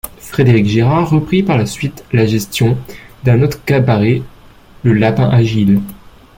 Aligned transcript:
Frédéric 0.17 0.65
Gérard 0.65 1.11
reprit 1.11 1.43
par 1.43 1.59
la 1.59 1.67
suite 1.67 2.03
la 2.11 2.25
gestion 2.25 2.75
d'un 3.23 3.43
autre 3.43 3.63
cabaret, 3.63 4.23
le 4.81 4.93
Lapin 4.93 5.29
Agile. 5.29 5.79